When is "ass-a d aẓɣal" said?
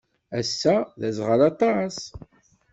0.39-1.41